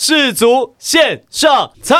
[0.00, 1.98] 世足线上餐。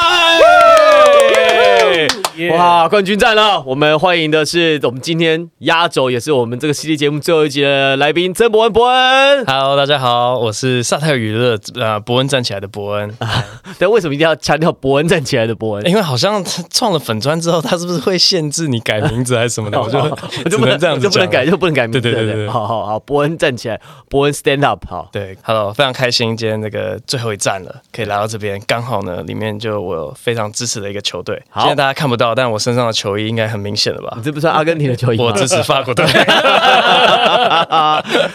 [2.46, 3.60] 哇，冠军战了！
[3.66, 8.72] 我们欢迎的是我们今天压轴，也是我们这个系列节目最后一集的来宾曾伯恩。
[8.72, 13.44] 伯恩，Hello，大家好，我是萨泰娱乐呃伯恩站起来的伯恩，啊
[13.76, 15.88] 但为什么一定要强调伯恩站起来的伯恩？
[15.88, 19.78] 因为好像他创了粉砖之后，他是不是会限制你改名字还是什么的？
[19.82, 22.00] 我就我就不能能这样子就不能改，就不能改名字。
[22.00, 25.08] 对对对对对好好好，伯恩站起来，伯恩 stand up，好。
[25.10, 34.22] 对，Hello，非常开心，今天这个最后一站了，可以来到这边，刚好呢，里面就我有非常支持的一个球队，好现在大家看不到，但我身上的球衣应该很明显了吧你？
[34.22, 35.24] 这不算阿根廷的球衣吗？
[35.24, 36.04] 我支持法国队。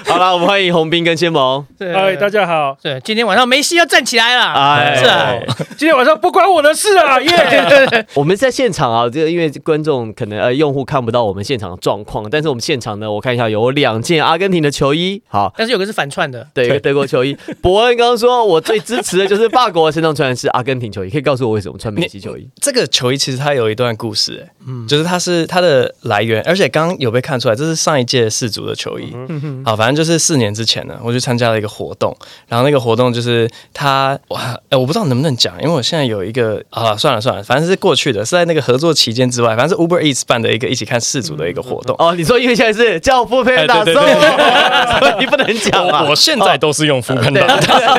[0.06, 1.66] 好了，我们欢迎洪斌跟先蒙。
[1.80, 2.78] 嗨，大家好！
[2.82, 5.34] 对，今天晚上梅西要站起来了，哎是啊，
[5.78, 8.06] 今天晚上不关我的事啊，耶！
[8.14, 15.52] 我们在现场啊，这个因为观众可能呃用户看不到我们现场的状况，但是我们现场呢，我看一下有两件阿根廷的球衣，好。
[15.58, 17.36] 但是有个是反串的，对，一个德国球衣。
[17.62, 22.48] 伯恩刚刚说，我最支持的就是法国，身上穿的是阿根廷球衣，可以告诉我为什么穿梅西球衣？
[22.62, 29.12] 这个球衣其实它有一段故事、嗯，就是它是它的来源，而且刚刚有被看出来，这是上一届世足的球衣。
[29.14, 32.16] 嗯好，反正就是四年之前呢，我去参加了一个活动，
[32.48, 41.96] 然后那个活动就是他，哇，哎，我不知道能不能讲，因为我现在有一个啊，算了算了，反正是过去的，是在那个合作期间之外，反正是 Uber Eats 办的一个一起看世足的一个活动。
[41.98, 46.04] 哦，你说因为现在是教父配打送，哎对对对所以你不能讲啊。
[46.04, 47.42] 我现在都是用福喷的，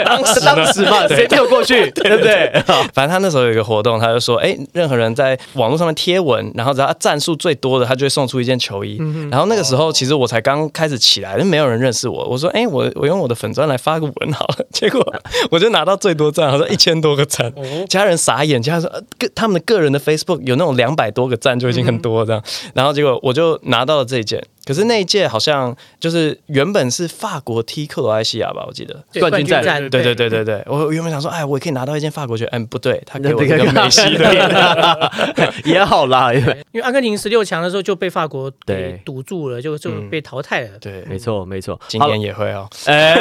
[0.05, 2.53] 当时当时嘛，谁没有过去，对不对？
[2.93, 8.97] 反正他那时候有一个活动，他就说，哎，任何人在网络上面贴文，然后只要他赞数最多的，他就会送出一件球衣。
[9.31, 12.25] 然后那个时候其实我才刚开始起来，就没有人认识我。
[12.27, 14.67] 我说，哎，我我用我的粉砖来发个文好了。
[14.73, 15.05] 结果
[15.51, 17.53] 我就拿到最多赞，好像一千多个赞，
[17.89, 22.43] 其他人傻眼，其他人说，呃个他们的个人的 Facebook 有那种两百多个赞就已经很多这样。
[22.75, 24.43] 然后结果我就拿到了这一件。
[24.67, 29.05] 可是那一届好像就是原本是法国踢克罗埃西亚吧，我记得。
[29.21, 35.13] 冠军战对对对对对，我原本想说，哎，我也可以拿到一件法国球，嗯，不对，他给我一个那个梅西的。
[35.65, 40.71] 也好啦，因为因为阿根廷十六强的时候就被法国对给堵住了，就就被淘汰了。
[40.81, 41.79] 对，没错没错。
[41.89, 42.69] 今年也会哦。
[42.87, 43.15] 哎，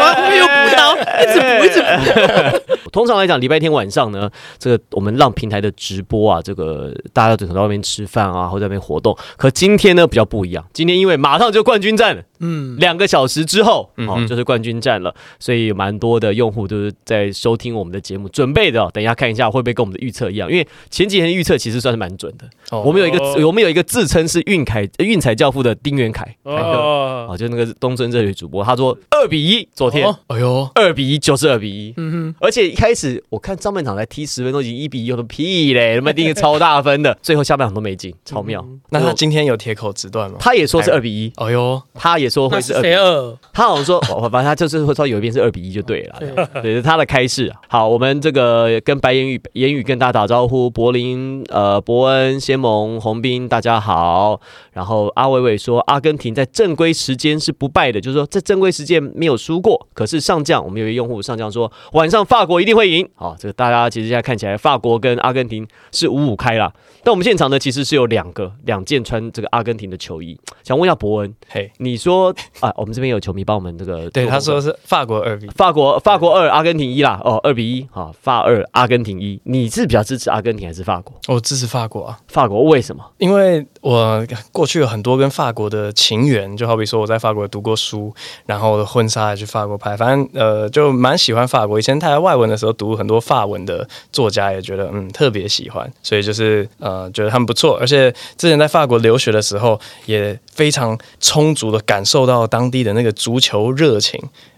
[0.00, 2.80] 我没有补刀，一直补一直补。
[2.92, 9.16] 通常来讲，礼拜天晚上呢，这个我们让平台的直播啊，这个大家都可能在外面吃饭啊，或者在那边活动。
[9.36, 18.90] 可今天呢比较不一样，今天因为马上就冠军战了，嗯，两个小时之后哦嗯就是冠军战了，所以有蛮多的用户都是在收听我们的节目，准备的、哦。
[18.92, 22.46] 等一下看一下会不会跟我们的预测一样，因为前几天的预测其实算是蛮准的。
[22.70, 31.94] 哦我们有一个哦我们有一个自称是运凯运彩教父的丁元凯，哦，哦，就那个东森这里主播，他说二比一，昨天哦哎呦，二比一就是二比一。
[31.96, 35.96] 嗯而且一开始我看上半场才踢十分钟，已经一比一，有个屁嘞！
[35.96, 38.66] 他妈第一个超大分的， 最后下半场都没进，超妙。
[38.90, 40.36] 那他今天有铁口直断吗？
[40.40, 43.38] 他也说是二比一，哎呦，他也说会是二二？
[43.52, 46.48] 他好像说，哦反正他就是会说有一边是二比一就对了啦。
[46.52, 47.60] 对对，是他的开示啊。
[47.68, 54.40] 好，我们这个跟白言语言语跟大家打招呼，柏林、呃伯恩、先盟、洪斌，大家好。
[54.72, 59.86] 然后阿伟伟说，阿根廷在正规时间是不败的，就是说在正规时间没有输过。
[59.92, 63.06] 可是上将，我们有一位用户上将说，晚上法国一定会赢。
[63.14, 66.72] 好，这个大家其实现在看起来，法国跟阿根廷是五五开啦。
[67.04, 72.21] 但我们现场呢，其实是有两个两件穿这个阿根廷的球衣，想问一下伯恩，嘿，你说
[72.60, 81.14] 啊，我们这边有球迷帮我们这个对，他说是法国二比，法国法国二阿根廷一啦，哦，二比一，好，法二阿根廷一，你是比较支持阿根廷还是法国？
[81.28, 83.02] 我支持法国啊，法国为什么？
[83.18, 88.14] 因为我过去有很多跟法国的情缘，就好比说我在法国读过书，
[88.46, 91.78] 然后我的婚纱也去法国拍，反正呃就蛮喜欢法国。
[91.78, 97.76] 以前他在外文的时候读很多法文的作家，也觉得嗯特别喜欢，所以就是呃觉得他们不错。
[97.80, 104.20] 而且之前在法国留学的时候，也非常充足的感受到当地的那个足球热情。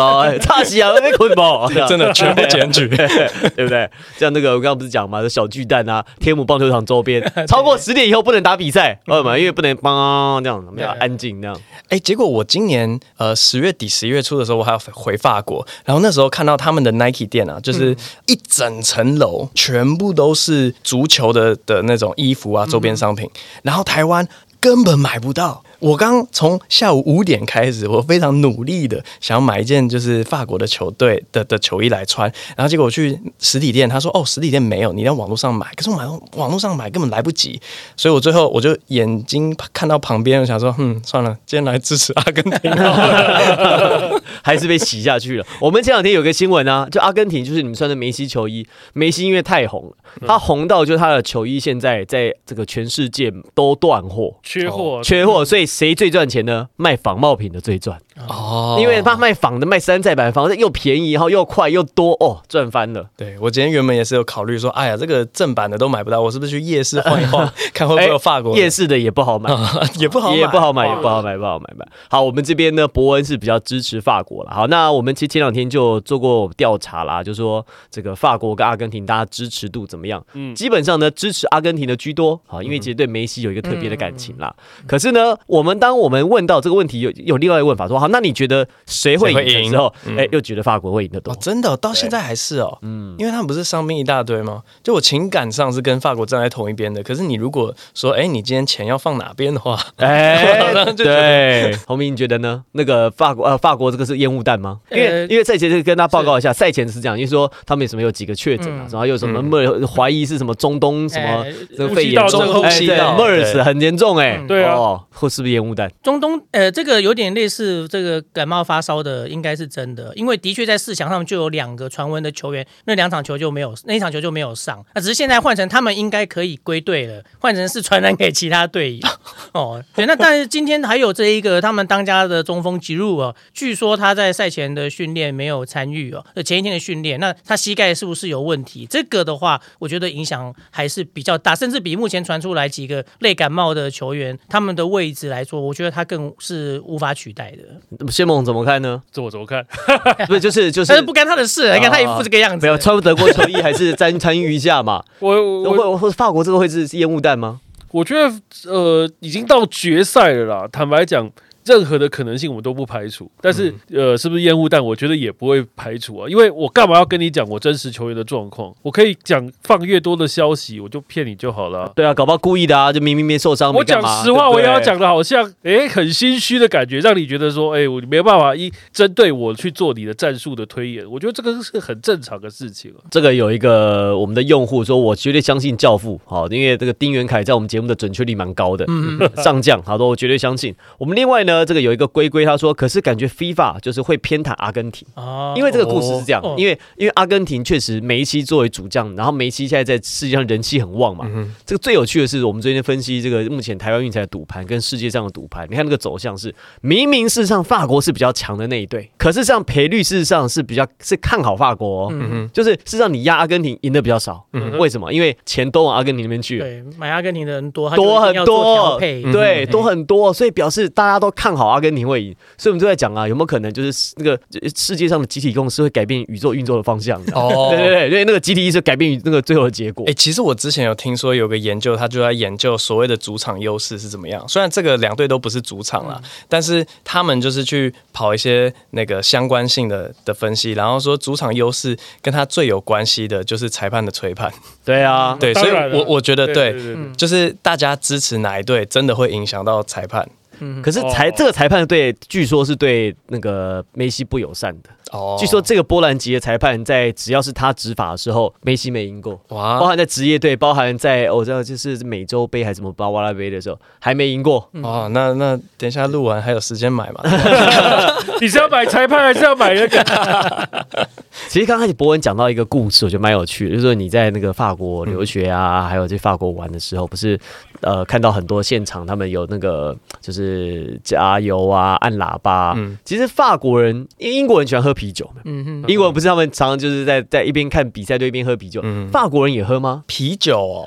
[0.00, 2.88] 喽， 差西啊，被捆绑， 真的全部检举。
[2.88, 3.88] 对 不对？
[4.18, 9.38] 像那个我刚刚不是讲嘛，小巨蛋啊，天母棒球场周边，超过十点以后不能打比赛，为什么？
[9.38, 11.56] 因为不能帮这样，我们要安静这样。
[11.88, 17.94] 哎，结果我今年呃十月底十一月初的时候，我还要回法国，然后那时候看到他们的 Nike 店啊，就是
[18.26, 23.28] 一整层楼全部都是足球的的那种衣服啊周边商品，
[23.62, 24.26] 然后台湾
[24.60, 25.62] 根本买不到。
[25.80, 35.66] 我刚从下午五点开始，我非常努力的想要买一件就是法国的球队的的球衣来穿，然后结果我去实体店，他说哦，实体店没有，你要网络上买。
[35.74, 36.04] 可是我买
[36.36, 37.60] 网络上买根本来不及，
[37.96, 44.20] 所以我最后我就眼睛看到旁边，我想说，嗯，算了，今天来支持阿根廷好了。
[44.42, 45.46] 还是被洗下去了。
[45.60, 49.92] 我们前两天有个新闻啊，就阿根廷就是你们穿的梅西球衣，梅西因为太红了，
[50.26, 54.34] 他红到就是他的球衣现在在这个全世界都断货。
[54.42, 56.68] 缺货，缺货，所以谁最赚钱呢？
[56.74, 63.06] 卖仿冒品的最赚，哦因为他卖仿的、卖山寨版，仿的又便宜，然后又快又多，哦，赚翻了。
[63.16, 69.50] 对我今天原本也是有考虑说，哎呀，这个正版的都买不到，我是不是去夜市晃一晃， 看会不会有法国的夜市的也不好买，
[69.98, 71.86] 也不好也不好买，哦也不好买，不好买买。
[72.08, 74.50] 好，我们这边呢，伯恩是比较支持法国了。
[74.50, 80.24] 好，那我们其实前两天就做过调查啦，就说这个法国跟阿根廷大家支持度怎么样？
[80.34, 82.40] 嗯基本上呢，支持阿根廷的居多。
[82.46, 84.54] 好，因为其实对梅西有一个特别的感情啦。
[84.86, 91.32] 可是呢，我们当我们问到这个问题，有有另外一个问法说，好，那你觉得谁会赢的时候，谁会赢哎，又觉得法国会赢得多？
[91.32, 91.36] 哦，。
[91.40, 91.70] 真的？
[91.70, 94.62] 哦、到现在还是哦，嗯，因为他们不是伤兵一大堆吗？
[94.82, 102.62] 就我情感上是跟法国站在同一边的，可是你如果说，哎，你今天钱要放哪边的话，哎， 对，洪明，你觉得呢？
[102.72, 104.78] 那个法国呃，法国这个是烟雾弹吗？
[104.90, 108.88] 因为、呃因为赛前就跟大家报告一下，赛前是这样，因为说他们有什么有几个确诊啊，嗯。
[108.90, 113.16] 然后有什么 mer 怀疑是什么中东什么哎这个肺炎呼吸道。
[113.16, 114.38] MERS 对很严重哎。
[114.40, 114.74] 嗯，对啊。
[114.74, 115.90] 哦，或是不是烟雾弹？
[116.02, 129.08] 中东呃，这个有点类似这个感冒发烧的，应该是真的，因为的确在四强上就有两个传闻的球员，那两场球就没有，那一场球就没有上，那只是现在换成他们应该可以归队了，换成是传染给其他队友。
[129.52, 138.86] 哦，对，那但是今天还有这一个他们当家的中锋吉鲁哦，据说他在赛前的训练没有参与哦，呃前一天的训练，那他膝盖是不是有问题？
[138.86, 147.79] 这个的话，我觉得影响还是比较大，甚至比目前传出来几个类感冒的球员他们的位置来说，我觉得他更是无法取代的。
[148.10, 149.02] 谢梦怎么看呢？
[149.12, 149.64] 这我怎么看？
[150.28, 155.02] 不是，就是 就是但是不干他的事，你看他一副这个样子，没有穿德国球衣，还是参参与一下嘛？
[155.20, 157.60] 我我或或法国这个会是是烟雾弹吗？
[157.92, 158.32] 我觉得
[158.70, 160.68] 呃，已经到决赛了啦。
[160.70, 161.28] 坦白讲，
[161.64, 163.30] 任何的可能性我们都不排除。
[163.40, 164.84] 但是、呃，是不是烟雾弹？
[164.84, 166.28] 我觉得也不会排除啊。
[166.28, 168.74] 因为我干嘛要跟你讲我真实球员的状况？
[168.82, 171.92] 我可以讲放越多的消息，我就骗你就好了啊。
[171.94, 181.10] 对啊，搞不好故意的啊，就明明没受伤，我讲实话，对对我也要讲的好像诶很心虚的感觉，让你觉得说，诶我没有办法一针对我去做你的战术的推演。
[181.10, 183.04] 我觉得这个是很正常的事情啊。
[183.10, 190.74] 这个有一个我们的用户说，我绝对相信教父，好，因为这个丁元凯在我们节目的准确率蛮高的，嗯，上将，好的，我绝对相信。
[190.98, 195.06] 我们另外呢，这个有一个龟龟，他说，可是感觉 FIFA 就是会偏袒阿根廷。
[195.14, 195.54] 哦。
[195.56, 196.54] 因为这个故事是这样，哦。
[196.56, 201.26] 因为因为阿根廷确实梅西作为主将，然后梅西现在在世界上人气很旺嘛。
[201.66, 215.12] 这个最有趣的是，我们最近分析这个目前台湾运彩的赌盘跟世界上的赌盘，你看那个走向是，明明事实上法国是比较强的那一队，可是这样赔率事实上是比较是看好法国、哦，嗯就是事实上你压阿根廷赢的比较少，嗯为什么？
[215.12, 216.58] 因为钱都往阿根廷那边去。
[216.58, 216.64] 了。
[216.64, 227.18] 对，买阿根廷的人多，多很多，对，嗯多很多，所以表示大家都看好阿根廷会赢，所以我们就在讲啊，有没有可能就是那个呃世界上的集体共识会改变宇宙运作的方向？
[227.32, 230.12] 哦对对 对，因为那个集体意识改变那个最后的结果哎、。
[230.12, 234.46] 其实我之前有听说有个研究，他就在研究所谓的主场优势是怎么样。
[234.46, 244.52] 虽然这个两队都不是主场啦，但是他们就是去跑一些那个相关性的的分析，然后说主场优势跟他最有关系的就是裁判的吹判。
[244.84, 246.76] 对啊，对，所以我我觉得对，
[247.16, 250.28] 就是大家支持哪一队，真的会影响到裁判。
[250.60, 254.90] 嗯可是裁哦这个裁判对，据说是对那个梅西不友善的。
[255.12, 259.40] 哦据说这个波兰籍的裁判在只要是他执法的时候，梅西没赢过。
[259.48, 264.68] 包，含在职业队，包含在我知道就是美洲杯还是什么巴瓦拉杯的时候，还没赢过。
[264.82, 267.22] 哦，那那等一下录完还有时间买嘛？
[268.40, 270.68] 你是要买裁判还是要买那个？
[271.48, 277.36] 其实刚开始博文讲到一个故事，我觉得蛮有趣的，就是说你在那个法国留学啊，还有在法国玩的时候，不是
[277.80, 282.98] 呃看到很多现场他们有那个就是加油啊、按喇叭啊、嗯。
[283.04, 288.80] 其实法国人、因为英国人喜欢喝啤酒，嗯哼，英国人不是他们常常就是在在一边看比赛，对一边喝啤酒。
[288.84, 290.04] 嗯，法国人也喝吗？
[290.06, 290.84] 啤酒哦，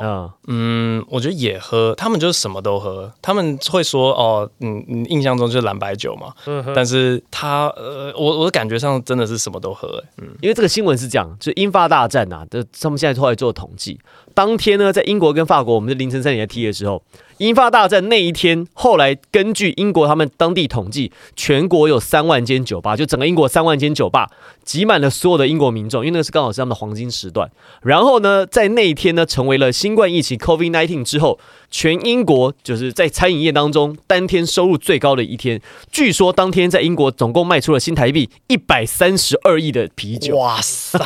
[0.48, 3.12] 嗯，嗯，我觉得也喝，他们就是什么都喝。
[3.22, 6.74] 他们会说哦，嗯，嗯印象中就是蓝白酒嘛，嗯哼。
[6.76, 14.00] 但是他呃，我我的感觉上真的是什么都喝、欸，嗯，因为这个新闻是这样，就英法大战啊，这他们现在后来做统计，
[14.34, 16.83] 当天呢，在英国跟法国，我们是凌晨三点在踢的时候。
[16.84, 17.02] 时候，
[17.38, 24.30] 英法大战那一天，后来根据英国他们当地统计，全国有三万间酒吧，就整个英国三万间酒吧
[24.63, 27.50] 挤满了所有的英国民众，因为那个是刚好是他们的黄金时段。
[27.82, 31.40] 然后呢，在那一天呢，成为了新冠疫情 COVID-19 之后，
[31.72, 35.60] 全英国就是在餐饮业当中单天收入最高的一天。
[35.92, 40.38] 据说当天在英国总共卖出了新台币一百三十二亿的啤酒。
[40.38, 40.98] 哇塞，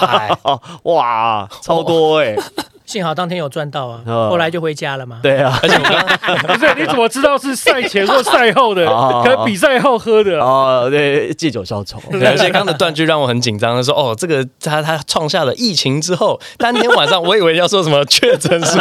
[0.43, 2.36] 哦， 哇，超多哎、
[2.88, 5.20] 幸好当天有赚到啊，哦后来就回家了嘛。
[5.22, 8.88] 对啊，而且我刚 不是，你怎么知道是赛前或赛后的？
[8.89, 10.39] 哦可能比赛后喝的。
[10.39, 12.00] 哦，对，借酒消愁。
[12.12, 18.79] 对，而且刚刚的断句让我很紧张，他说：“哦，这个他他创下了疫情之后，当天晚上我以为要说什么确诊数，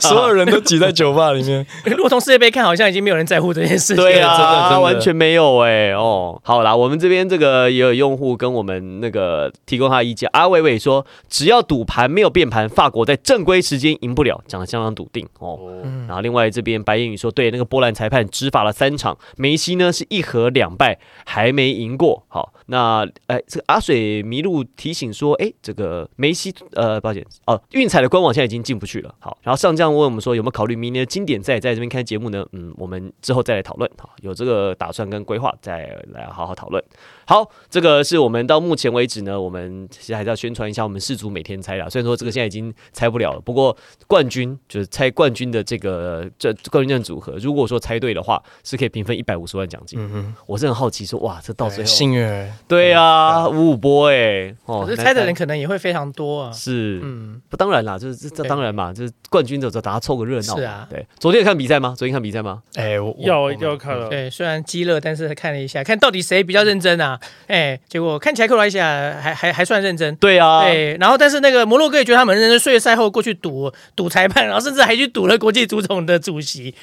[0.00, 1.66] 所有人都挤在酒吧里面。
[1.84, 3.96] 如果从世界杯看，好像已经没有人在乎这件事情。
[3.96, 10.30] 对啊，真的真的完全没有哎、哦，好啦，我们这边这个也有用户跟我们那个提供他的意见。
[10.32, 15.58] 阿伟伟说，只要赌盘没有变盘，法国在正规时间赢不了，讲的相当笃定哦。
[15.84, 22.24] 嗯然后另外这边白言语说，对那个波兰裁判执法了三场，梅西呢是一和两败，还没赢过。
[22.28, 29.14] 好，那哎，这个阿水麋鹿提醒说，哎，这个梅西呃，抱歉哦，运彩的官网现在已经进不去了。
[29.18, 32.46] 好，然后上将问我们说，有没有考虑明年的经典赛在这边开节目呢？
[32.52, 33.90] 嗯，我们之后再来讨论。
[33.98, 36.82] 好，有这个打算跟规划，再来好好讨论。
[37.26, 41.86] 好，这个是我们到目前为止呢，我们其实还是要宣传一下我们世足每天猜啦。
[41.88, 42.72] 虽然说这个现在已经
[43.08, 43.74] 猜不了了，不过
[44.06, 49.98] 冠军就是猜冠军的这个这冠军证组合，如果说猜对的话，是可以平分一百五十万奖金。
[49.98, 56.52] 嗯哼，我是很好奇说，哇，这到最后幸运对啊，五五波哎、哦可是猜的人可能也会非常多啊。
[56.52, 57.00] 是。
[57.02, 60.56] 嗯，不，当然啦，就是这这当然嘛，就是冠军的时候，大家凑个热闹。
[60.56, 61.06] 是啊对。
[61.18, 61.94] 昨天有看比赛吗？
[61.96, 62.62] 昨天看比赛吗？
[62.74, 64.08] 哎，我要一定要看了！
[64.08, 67.18] 对，虽然激乐，但是看了一下，看到底谁比较认真啊？
[67.46, 68.84] 哎，结果看起来克罗埃西亚
[69.20, 70.14] 还还还算认真。
[70.16, 76.74] 对啊，对，然后但是那个摩洛哥也觉得他们认真，所以赛后过去赌赌裁判，然后甚至还去赌了国际足总的主席，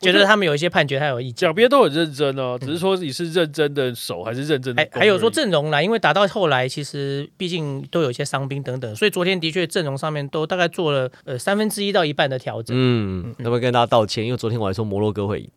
[0.00, 1.48] 觉得他们有一些判决他有意见。
[1.48, 4.86] 两边都很认真哦，只是说你是认真的守还是认真的。
[4.92, 14.24] 还还有说阵容啦，因为打到后来，其实毕竟都有一些伤兵等等，所以昨天的确阵容上面都大概做了呃三分之一到一半的调整，嗯，要不要跟大家道歉？
[14.24, 15.48] 因为昨天我还说摩洛哥会赢。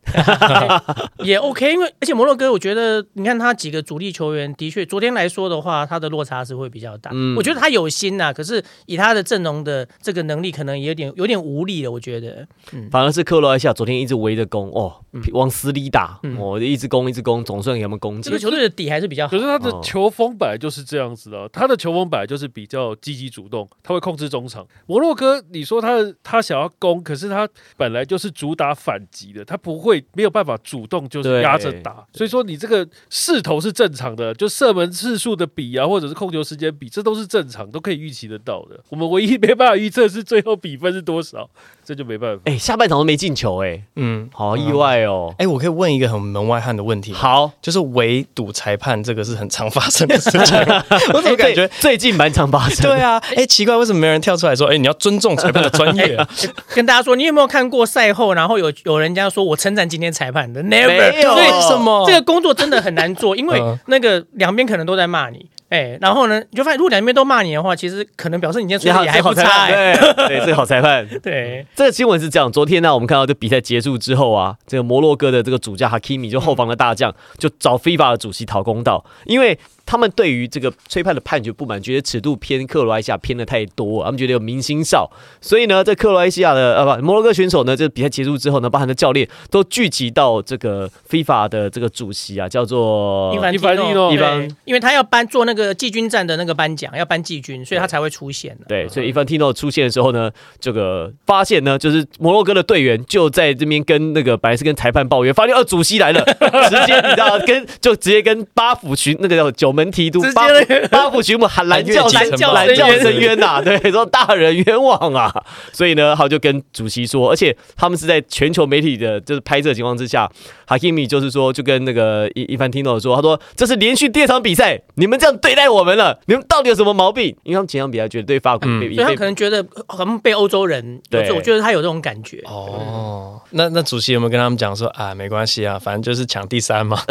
[1.23, 1.67] 也 OK。
[1.67, 7.11] 因为而且摩洛哥，我觉得你看他几个主力球员，的确昨天来说的话，他的落差是会比较大。
[7.13, 11.91] 嗯我觉得他有心呐，可是以他的阵容的这个能力，可能也有点有点无力了。
[11.91, 12.47] 我觉得，
[12.91, 18.39] 反而是克罗埃西亚昨天一直围着攻，哦，往死里打，嗯哦，一直攻一直攻，总算给他们攻进这个。
[18.39, 19.37] 球队的底还是比较好可。
[19.37, 24.65] 是他的哦球风本来就是这样子的，他的球风本来就是比较积极主动，他会控制中场。
[24.85, 38.79] 摩洛哥，你说他他想要攻，可是他本来就是主打反击的，他不会没有办法主动就是压着打，所以说你这个势头是正常的，就射门次数的比啊，或者是控球时间比，这都是正常，都可以预期得到的。
[38.89, 41.49] 我们唯一没办法预测是最后比分是多少，
[41.87, 42.41] 这就没办法。
[42.43, 45.33] 哎，下半场都没进球，哎，嗯，好意外哦。
[45.37, 47.17] 哎，我可以问一个很门外汉的问题吗？
[47.17, 50.57] 好，就是围堵裁判这个是很常发生的事情，
[51.15, 51.67] 我怎么感觉哎？
[51.79, 52.91] 最最近蛮常发生？
[52.91, 56.27] 对啊，哎，奇怪，为什么没人跳出来说，哎，你要尊重裁判的专业啊？
[56.75, 71.07] 跟大家说，你有没有看过赛后，然后有有人家说我称赞今天裁判的？Never，为什么这个工作真的很难做，因为嗯那个两边可能都在骂你，哎，然后呢，你就发现如果两边都骂你的话，其实可能表示你今天吹的也还不差，哎，对对，这个好裁判。
[71.23, 85.09] 对，这个新闻是这样，昨天呢，我们看到这比赛结束之后啊，这个摩洛哥的这个主将哈基米就后防的大将就找 FIFA 的主席讨公道，因为他们对于这个吹判的判决不满，觉得尺度偏克罗埃西亚偏的太多，他们觉得有明星哨，
[85.41, 94.13] 所以呢，在克罗埃西亚的呃不摩洛哥选手呢，这比赛结束之后呢，包含的教练都聚集到这个 FIFA 的这个主席啊，叫做伊凡伊凡蒂诺。
[94.13, 94.47] 伊凡。
[94.65, 98.65] 因为他要颁做那个季军战的那个颁奖，要颁季军，所以他才会出现的。
[98.67, 100.29] 对，所以伊凡蒂诺出现的时候呢，
[100.59, 106.21] 这个发现呢，就是摩洛哥的队员就在这边跟那个本来是跟裁判抱怨，发现哦主席来了，
[106.69, 115.31] 直接你知道跟就直接跟巴甫群那个叫九门提督直接八那个府八府群母喊蓝叫蓝叫蓝叫深渊深渊呐，对， 说大人冤枉啊，
[115.71, 120.27] 所以呢，他就跟主席说，而且他们是在全球媒体的就是拍摄情况之下，
[120.65, 127.27] 哈基米就是说就跟那个伊伊凡蒂诺说，他说这是连续第二场比赛，你们这样对待我们了，你们到底有什么毛病？
[127.43, 132.41] 因为他们前场比赛觉得对法国所以他可能觉得好像被欧洲人，对我觉得他有这种感觉。
[132.45, 136.99] 哦，那那主席有没有跟他们讲说啊，没关系啊，反正就是抢第三嘛。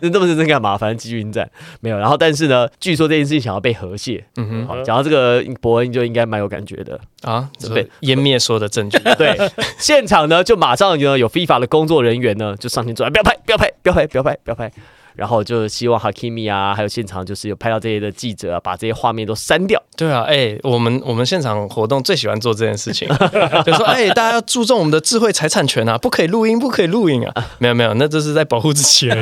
[0.00, 0.76] 那这么认真干嘛？
[0.78, 1.47] 反正季军战
[1.80, 1.98] 没有。
[1.98, 4.24] 然后，但是呢，据说这件事情想要被和谐。
[4.36, 6.98] 嗯哼，好，讲到这个，伯恩就应该蛮有感觉的。
[7.22, 8.98] 啊，对对，湮灭所有的证据。
[9.16, 9.36] 对，
[9.78, 14.72] 现场呢就马上呢有 FIFA 的工作人员呢就上前阻拦不要拍，不要拍，不要拍，不要拍，不要拍。”
[15.18, 19.82] 然后就希望 Hakimi 啊，还有现场就是有拍到这些的记者啊，把这些画面都删掉。
[19.96, 23.08] 对啊，哎、我们我们现场活动最喜欢做这件事情，
[23.66, 27.34] 就说哎、大家要注重我们的智慧财产权啊，不可以录音，不可以录音啊。
[27.58, 29.10] 没有没有，那这是在保护自己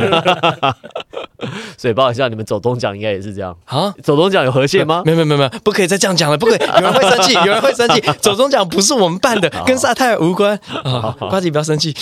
[1.79, 3.95] 所以不好意思你们走东奖应该也是这样，啊。
[4.03, 5.01] 走东奖有河蟹吗？
[5.07, 8.03] 没有没有没有，不可以再这样讲了，不可以，有人会生气，有人会生气。
[8.21, 11.17] 走东奖不是我们办的，跟萨泰尔无关啊。
[11.31, 11.97] 瓜子不要生气。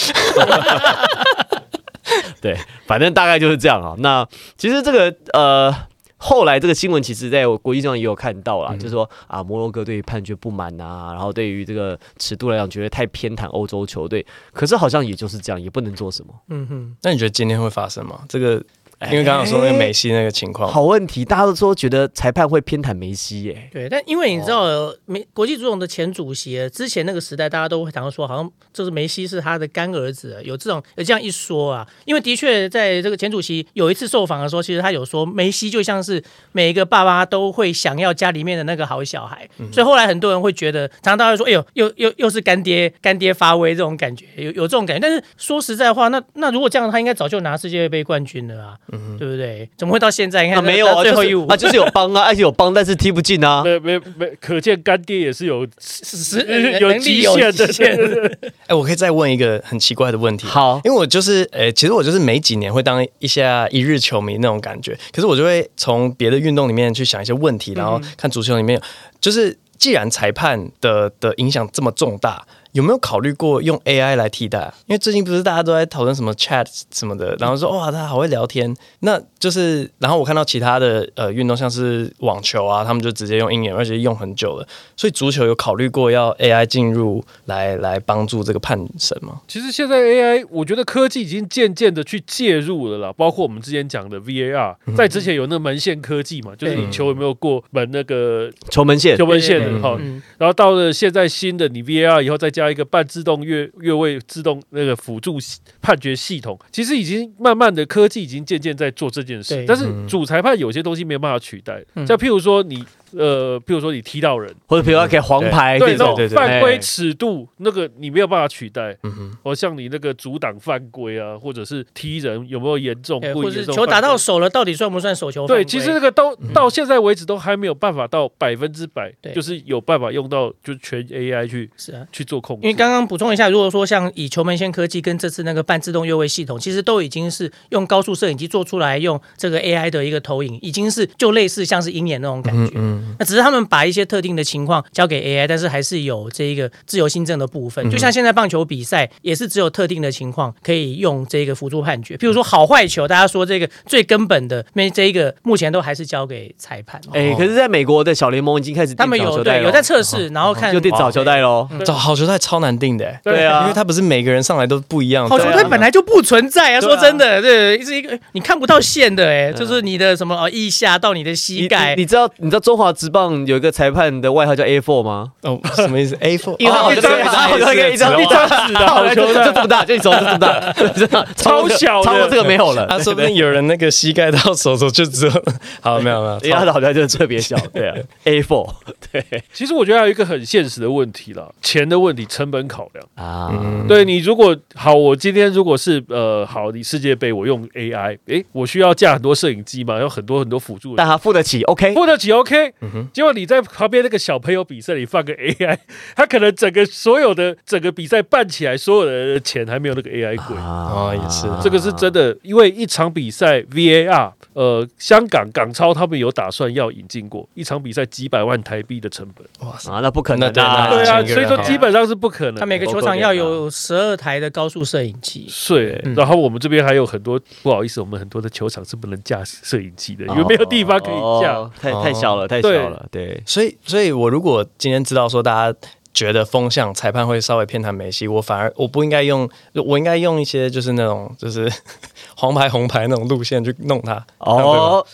[2.41, 2.57] 对，
[2.87, 3.95] 反正大概就是这样啊。
[3.99, 5.75] 那其实这个呃。
[6.17, 14.25] 后来这个新闻其实在国际上也有看到啦，就是说啊，摩洛哥对于判决不满啊，然后对于这个尺度来讲，觉得太偏袒欧洲球队。
[14.51, 16.33] 可是好像也就是这样，也不能做什么。
[16.49, 18.21] 嗯哼，那你觉得今天会发生吗？
[18.27, 18.63] 这个，
[19.11, 23.69] 因为刚刚有说那个梅西那个情况，好问题，大家都说觉得裁判会偏袒梅西耶。
[23.73, 24.65] 对，但因为你知道，
[25.07, 31.87] 梅国际足总的前主席之前那个时代，大家都会常说，好像就是梅西是他的干儿子，有这种有这样一说啊。
[32.05, 45.01] 因为的确在这个前主席有一次受访的时候，其实他有说，梅西就像是每一个爸爸都会想要家里面的那个好小孩，所以后来很多人会觉得，常常大家会说，哎呦，又又又是干爹干爹发威这种感觉，有有这种感觉。
[45.01, 48.79] 但是说实在话，那那如果这样，他应该早就拿世界杯冠军了啊，
[49.19, 49.69] 对不对？
[49.77, 50.43] 怎么会到现在？
[50.45, 53.63] 你看、啊，没有啊，最后一舞就是啊，就是有帮啊， 而且有帮，但是踢不进啊。
[53.65, 56.41] 没没没，可见干爹也是有是
[56.81, 60.47] 有有极限的极限的哎、我可以再问一个很奇怪的问题。
[60.47, 68.81] 好因为我就是，呃、其实我就是每几年会当一下一日球迷那种感觉，可是我就会从别的运动里面去想一些问题，然后看足球里面，
[69.21, 72.45] 就是既然裁判的的影响这么重大。
[72.75, 74.75] 有没有考虑过用 AI 来替代啊？
[74.87, 78.75] 因为最近不是大家都在讨论什么 Chat 什么的，然后说哇，他好会聊天。
[78.99, 84.67] 那就是，然后我看到其他的呃运动，像是网球啊，他们就直接用鹰眼，而且用很久了。
[84.97, 89.41] 所以足球有考虑过要 AI 进入来来帮助这个判审吗？
[89.47, 105.39] 其实现在 AI，我觉得科技已经渐渐的去介入了啦，包括我们之前讲的 VAR，在之前有那个门线科技嘛，就是你球有没有过门那个球门线球门线对的哈，嗯然后到了现在新的你 VAR 以后再加一个半自动越越位自动那个辅助
[105.81, 112.07] 判决系统，其实已经慢慢的科技已经渐渐在做这件事对，但是主裁判有些东西没有办法取代，嗯。
[112.07, 112.85] 像譬如说你
[113.17, 118.97] 呃，譬如说你踢到人，或者比如说给黄牌对那这种，种犯规哎尺度，那个你没有办法取代。
[119.03, 125.47] 嗯哼，或像你那个阻挡犯规啊，或者是踢人有没有严重，或者是球打到手了，到底算不算手球？
[125.47, 132.07] 对，其实那个都到现在为止都还没有办法到百分之百对，就是有办法用到就全 AI 去是啊。
[132.13, 132.67] 去做控制。
[132.67, 142.73] 因为刚刚补充一下，如果说像以球门线科技跟这次那个半自动越位系统，其实都已经是用高速摄影机做出来，用这个 AI 的一个投影，已经是就类似像是鹰眼那种感觉。
[142.77, 147.91] 嗯，那只是他们把一些特定的情况交给 AI，但是还是有这一个自由新政的部分。
[147.91, 157.01] 就像现在棒球比赛也是只有特定的情况可以用这个辅助判决，譬如说好坏球，大家说这个最根本的，那这一个目前都还是交给裁判。
[157.13, 161.69] 哎，可是在美国的小联盟已经开始他们有对有在测试，然后看就定早球带喽。
[161.71, 165.29] 嗯找好球带超难定的、欸，对啊因为他不是每个人上来都不一样。
[165.29, 175.33] 好球对啊队本来就不存在啊，啊说真的，对，是一个你看不到线的，哎，就是你的什么哦腋下到你的膝盖，你知道你知道中华职棒有一个裁判的外号叫 A Four 吗？
[175.43, 181.27] 哦，什么意思？A four，一张对好像一张一张纸的好球就带这么大，就你手指这么大， 真的。
[181.37, 182.05] 超小的。
[182.05, 182.87] 超过这个没有了。
[182.87, 185.33] 他说不定有人那个膝盖到手手就只有，
[185.81, 188.71] 好没有没有，因为他的好像就是特别小，对啊， A Four，
[189.13, 193.07] 对 其实我觉得还有一个很现实的问题啦，钱的问题，成本考量。
[193.17, 193.87] 啊，嗯。
[193.89, 203.09] 对你如果好，我今天如果是呃好，你世界杯我用 AI，哎，我需要架很多摄影机嘛，有很多很多辅助的但他付得起，OK，付得起 OK，、嗯哼。
[203.13, 205.79] 结果你在旁边那个小朋友比赛里放个 AI，
[206.15, 210.57] 他可能整个所有的整个比赛办起来，所有的钱还没有那个 AI 贵。
[210.57, 211.47] 啊也是。
[211.63, 222.57] 这个是真的，因为一场比赛 VAR，呃，香港港超他们有打算要引进过一场比赛几百万台币的成本，哇塞，啊，那不可能的啊，对啊，所以说基本上是不可能。
[222.57, 225.47] 他每个球场要有十二台的高速摄影机。
[225.49, 226.15] 是，嗯。
[226.15, 231.55] 然后我们这边还有很多，不好意思，我们很多的球场是不能架摄影机的，因为没有地方可以架。
[231.55, 233.43] 哦太太小了，太小了，对。
[233.47, 235.79] 所以所以我如果今天知道说大家。
[236.15, 239.49] 觉得风向裁判会稍微偏袒梅西，我反而我不应该用，
[239.85, 241.71] 我应该用一些就是那种就是
[242.37, 244.25] 黄牌红牌那种路线去弄他。
[244.39, 245.05] 哦，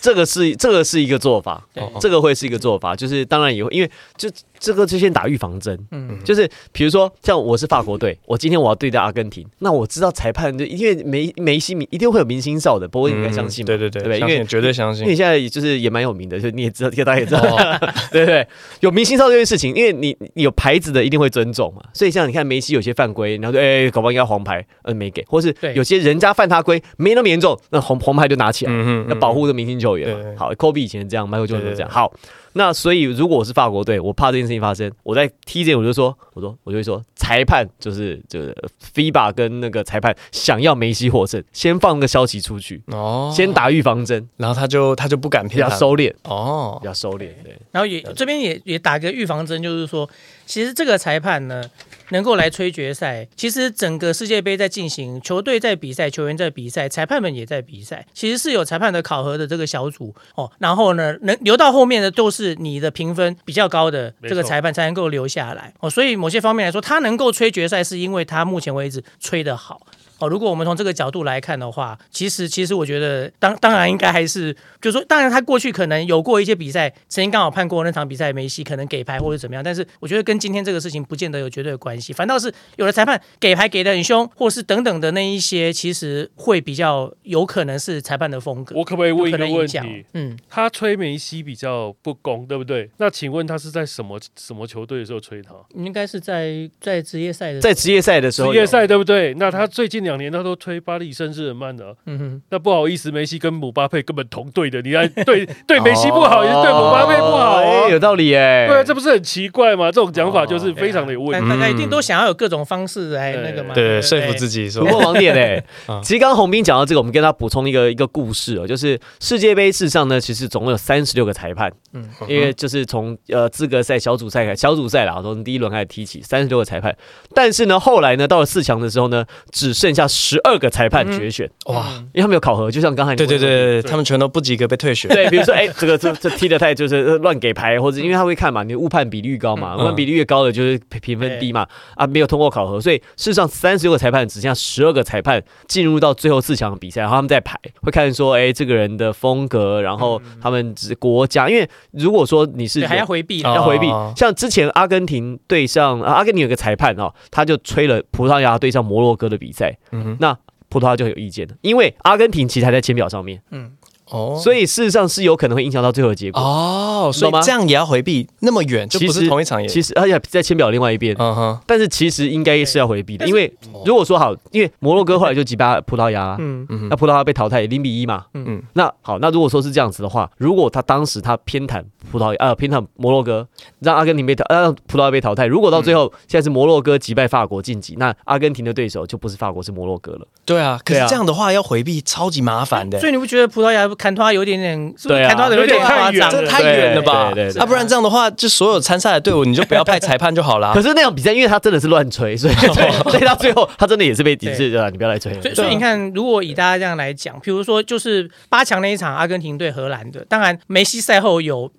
[0.00, 1.66] 这个是这个是一个做法，
[1.98, 14.20] 这个会是一个做法，就是当然也会，因为就这个就先打预防针，嗯，就是比如说像我是法国队，我今天我要对待阿根廷，那我知道裁判就因为梅梅西一定会有明星哨的，不过你应该相信嘛，对对对，对对？
[14.20, 15.12] 因为绝对相信因为。
[15.12, 18.46] 你现在就是也蛮有名的，就你也知道， 大家也知道，哦对不对？
[18.80, 31.88] 有明星哨这件事情，因为你你有有牌子的一定会尊重嘛，所以像你看梅西有些犯规，然后就哎、搞不好应该黄牌，呃没给，或是有些人家犯他规没那么严重，那红红牌就拿起来，嗯要保护这明星球员好，Kobe 以前这样，Michael Jordan 对对这样。
[31.90, 32.12] 好，
[32.52, 38.56] 那所以如果我是法国队，我怕这件事情发生，我在踢之前我就说，我说我就会说，裁判就是就是
[38.94, 45.76] FIBA 跟那个裁判想要梅西获胜，先放个消息出去，哦，先打预防针，然后他就他就不敢比较骗他。
[45.76, 46.78] 收敛，哦。
[46.80, 47.28] 比，较收敛。
[47.44, 50.08] 对，然后也这边也也打个预防针，就是说，
[50.46, 51.62] 其实这个裁判呢，
[52.10, 60.50] 能够来吹决赛，其实整个世界杯在进行，球队在比赛，球员在比赛，裁判们也在比赛，其实是有裁判的考核的这个小组哦。
[60.58, 65.88] 然后呢，能留到后面的都是你的评分比较高的这个裁判才能够留下来哦。
[65.88, 69.86] 所以某些方面来说，他能够吹决赛，是因为他目前为止吹得好。
[70.20, 90.04] 哦，如果我们从这个角度来看的话，其实其实我觉得当当然应该还是，就是说，当然他过去可能有过一些比赛，曾经刚好判过那场比赛梅西可能给牌或者怎么样，但是我觉得跟今天这个事情不见得有绝对的关系，反倒是有的裁判给牌给的很凶，或是等等的那一些，其实会比较有可能是裁判的风格，我可不可以问一个问题？
[90.14, 92.90] 嗯，他吹梅西比较不公，对不对？
[92.98, 95.54] 那请问他是在什么什么球队的时候吹他？
[95.74, 99.32] 应该是在在职业赛的，在职业赛的时候，职业赛对不对？
[99.34, 108.00] 那他最近两年他都推巴黎圣日耳曼的啊，嗯哼，那不好意思，梅西跟姆巴佩根本同队的，你还 对对梅西不好，也是对姆巴佩不好哎啊有。
[108.00, 108.66] 道理哎。
[108.66, 109.86] 对啊，这不是很奇怪吗？
[109.92, 111.46] 这种讲法就是非常的有问题。
[111.48, 114.82] 但大家一定都想要有各种方式来那个嘛，对，不说服自己说。
[114.84, 116.00] 突，破盲点哎、 啊。
[116.02, 122.08] 其实刚刚洪斌讲到这个，我们跟他补充一个一个故事哦，就是世界杯事实上呢，其实总共有三十六个裁判，嗯。
[122.26, 126.96] 因为就是从呃资格赛、小组赛开小组赛啦，从第一轮开始踢起，三十六个裁判。
[127.34, 135.10] 但是呢，后来呢，到了四强的时候呢，只剩下十二个裁判决选，哇，因为他们有考核，就像刚才你对对对，他们全都不及格被退选。
[135.10, 153.42] 对，比如说，哎、这个这 这踢的太就是呃乱给牌，或者因为他会看嘛，你的误判比率高嘛，嗯误判比率越高的就是评评分低嘛，啊，没有通过考核，所以事实上三十六个裁判只剩下十二个裁判进入到最后四强的比赛，然后他们在排，会看说，哎、这个人的风格，然后他们只国家，因为如果说你是还要回避。
[153.42, 163.72] 哦要回避哦，像之前阿根廷对上、啊、阿根廷有个裁判哦，他就吹了葡萄牙对上摩洛哥的比赛，嗯哼，那葡萄牙就很有意见了，因为阿根廷其实还在签表上面，嗯，
[164.10, 166.40] 哦，所以事实上是有可能会影响到最后的结果。
[166.40, 169.68] 哦，所以这样也要回避，那么远就不是同一场演。
[169.68, 173.52] 其实而且在签表另外一边，嗯哼，但是其实应该是要回避的，因为
[173.84, 176.66] 如果说好，因为摩洛哥后来就击败葡萄牙， 嗯。
[176.68, 178.44] 嗯，那葡萄牙被淘汰零比一嘛，嗯。
[178.48, 183.46] 嗯，那好，那如果说是这样子的话，如果他当时他偏袒葡萄牙，呃，偏袒摩洛哥，
[183.80, 190.26] 让阿根廷被淘，呃让葡萄牙被淘汰，如果到最后现在是摩洛哥击败法国晋级，那阿根廷的对手就不是法国，是摩洛哥了。
[190.44, 192.98] 对啊，可是这样的话要回避超级麻烦的。
[192.98, 193.08] 所。
[193.08, 197.32] 以你不觉得葡萄牙砍他有点点，对啊砍他的有点夸张这太远了吧？
[197.34, 200.80] 对对不然这样的话，就所有参赛的队伍你就不要派裁判就好了 可。
[200.80, 202.54] 是那场比赛，因为他真的是乱吹，所以
[203.10, 205.32] 所以到最后他真的也是被抵制的，你不要来吹。
[205.42, 211.70] 所以，所以你看，如果以大家这样来讲，比如说就是八强那一场阿根廷对荷兰的，当然梅西赛后有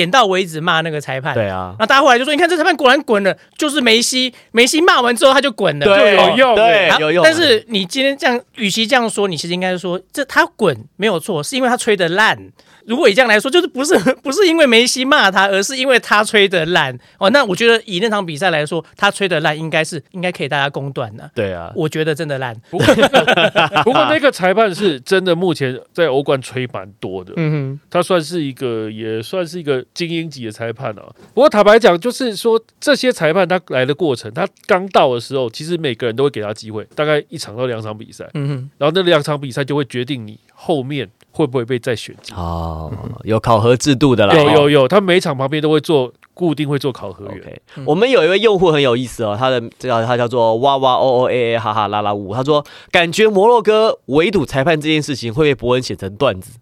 [0.00, 7.22] 点到为止骂那个裁判，对啊，那大家后来就说，你看这裁判果然滚了，就是梅西，梅西骂完之后他就滚了，就有用啊对有用。
[7.22, 12.38] 但是你今天这样，与其这样说，你其实应该说，这他滚没有错，是因为他吹的烂。
[12.86, 17.30] 如果以这样来说，就是不是 不是因为梅西骂他，而是因为他吹的烂哦。
[17.30, 21.30] 那我觉得以那场比赛来说，他吹的烂应该是应该可以大家公断的。
[21.34, 22.86] 对啊，我觉得真的烂，不过
[23.84, 27.32] 不过那个裁判是真的，目前在欧冠吹蛮多的。
[27.36, 31.02] 嗯哼他算是一个，也算是一个精英级的裁判啊。
[31.34, 38.70] 不过坦白讲，就是说这些裁判他来的过程，他刚到的时候，其实每个人都会给他机会，大概一场到两场比赛，嗯哼。
[38.78, 42.36] 然后那两场比赛就会决定你后面会不会被再选进。
[42.36, 42.92] 哦，
[43.24, 44.34] 有考核制度的啦。
[44.34, 47.34] 哦有有有，他每场旁边都会做固定会做考核员。
[47.36, 56.52] OK，、我们有一位用户很有意思哦，他的这个他叫做哇哇哦哦 A A 哈哈啦啦五，他说感觉摩洛哥围堵裁判这件事情会被伯恩写成段子。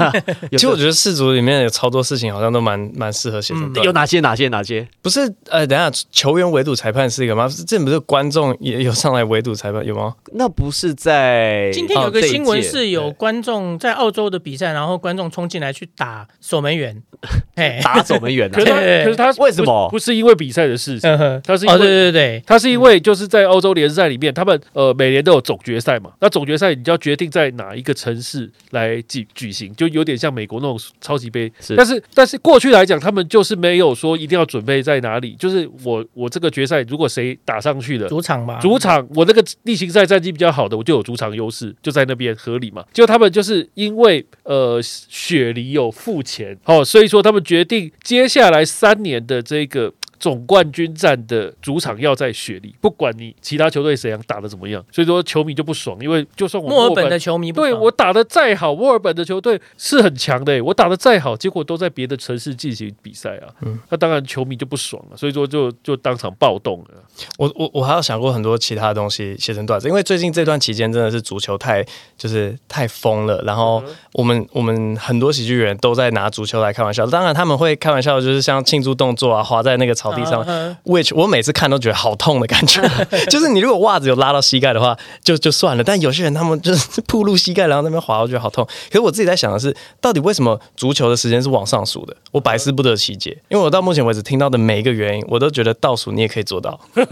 [0.52, 3.80] 其实我觉得世足里面有超多事情，好像都蛮蛮适合写成段子。
[3.82, 4.86] 有哪些哪些哪些？
[5.00, 7.48] 不是呃，等下球员围堵裁判是一个吗？
[7.66, 10.14] 这不是观众也有上来围堵裁判有吗？
[10.34, 17.02] 那不是在今天有个新闻是有对观众在澳洲的比赛，然后观众冲进来去打守门员，
[17.56, 18.74] 哎，打守门员可是啊。
[18.74, 21.10] 他，对可是他为什么不不是因为比赛的事情？
[21.10, 31.50] 嗯哼他是因为哦，对对对他是因为就是在欧洲联赛里面，他们呃每年都有总决赛嘛，那总决赛你就要决定在哪一个城市来举举行，就有点像美国那种超级杯。
[31.76, 38.08] 但是但是过去来讲，他们就是没有说一定要准备在哪里，就是我我这个决赛如果谁打上去了，。
[38.08, 42.84] 主场嘛，主场，我那个例行赛战绩比较好的，我就有主场优势，就在那边合理嘛。
[42.92, 63.78] 就他们就是因为呃雪梨有付钱哦，所以说他们决定接下来三年的这个总冠军战的主场要在雪梨，不管你其他球队谁样打的怎么样，所以说球迷就不爽，因为就算我墨尔本的球迷不对我打的再好，墨尔本的球队是很强的、欸，我打的再好，结果都在别的城市进行比赛啊，嗯。
[63.90, 67.02] 那当然球迷就不爽了，所以说就就当场暴动了。
[67.38, 71.84] 我我我还有想过很多其他的东西写成段子，因为最近这段期间真的是足球太
[72.16, 80.44] 就是太疯了，然后我们我们很多喜剧人都在拿足球来开玩笑，当然他们会开玩笑，就是像庆祝动作啊，滑在那个草地上。
[80.46, 82.82] 嗯 which 我每次看都觉得好痛的感觉，
[83.30, 85.82] 就是你如果袜子有拉到膝盖的话，就就算了。
[85.82, 88.64] 但有些人他们就是铺露膝盖，然后那边滑，我觉得好痛。
[88.90, 92.14] 可是我自己在想的是，到底为什么足球的时间是往上数的？
[92.32, 93.30] 我百思不得其解。
[93.48, 96.78] 因为我到目前为止听到的每一个原因，我都觉得倒数你也可以做到。
[96.94, 97.04] 诶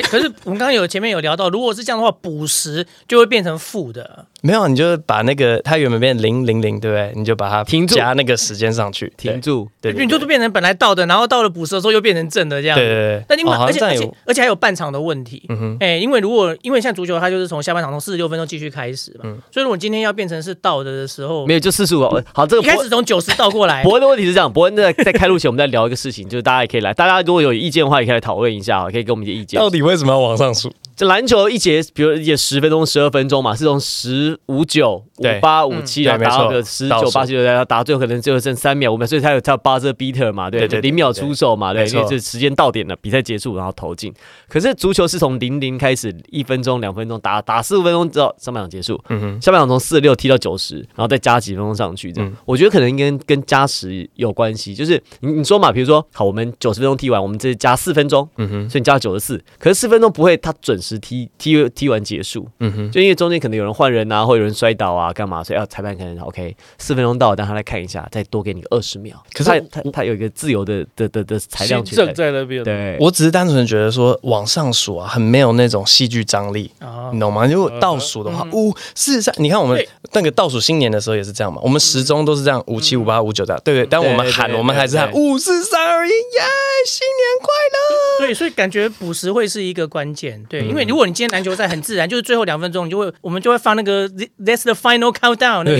[0.08, 4.26] 可是我们刚刚有前面有聊到，如果是这样的话，补时就会变成负的。
[4.42, 7.12] 没有，你就把那个它原本变零零零，对不对？
[7.14, 12.76] 你就把它停住加那个时间上去，停住，对，对你就是变成本来倒的，然后到了补时的时候又变成正的这样。
[12.76, 13.24] 对对对。
[13.28, 13.80] 那另外，哦而且
[14.26, 15.42] 而且还有半场的问题。
[15.48, 22.00] 嗯哼，哎、因为如果因为像足球，它就是从下半场从四十六分钟继续开始嘛，嗯所以如果今天要变成是倒的的时候，没有就四十五。
[22.32, 29.60] 好，这个一开始从九十倒过来， 伯恩的问题是这样，伯恩在在开录前我们在聊一个事情，就是大家也可以来，大家如果有意见的话，也可以来讨论一下，可以给我们一些意见。
[29.60, 30.70] 到底为什么要往上数？
[31.00, 35.40] 这篮球一节，比如一节十分钟、十二分钟嘛，是从十五九、五对。
[35.40, 36.04] 八、五七，嗯。
[36.04, 41.96] 然后打到个十九、八七，然后打到最后可能最后剩三秒、五秒，所以他有他有八这 beater 嘛，对零秒出手嘛，对，没错。
[41.96, 44.12] 因为这时间到点了，比赛结束，然后投进。
[44.46, 52.36] 可是足球是从零零开始，一分钟、两分钟打打四五分钟之后，上半场结束，嗯哼，下半场从四十六踢到九十，然后再加几分钟上去，这样、嗯。
[52.44, 54.74] 我觉得可能跟跟加时有关系。
[54.74, 69.22] 就是你你说嘛，比如说好，我们九十分钟踢完，我们这加四分钟，嗯哼，所以你加九十四，可是四分钟不会他准时踢踢踢完结束，嗯哼，就因为中间可能有人换人啊，或有人摔倒啊，干嘛，所以要裁判可能 OK 四分钟到，让他来看一下，再多给你二十秒。
[69.32, 76.70] 可是他他他有一个自由的的的的裁新量权政在那边，对，我只是单纯觉得说往上数啊，很没有那种戏剧张力。
[76.78, 77.46] 啊你，懂吗？
[77.46, 83.86] 如果倒数的话，五四三，你看我们那个倒数新年的时候也是这样嘛，我们时钟都是这样五七五八五九这样，对不对？
[83.90, 86.42] 但我们喊，我们还是喊对五四三二一，耶，
[86.86, 88.26] 新年快乐！
[88.26, 90.42] 对，所以感觉补时会是一个关键。
[90.48, 95.78] 对，嗯因为如果你今天篮球赛很自然，就是最后两分钟，你就会我们就会放那个 That's the final countdown 那个